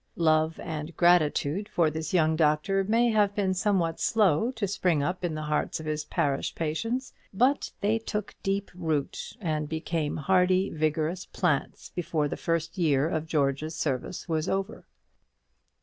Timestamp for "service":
13.75-14.27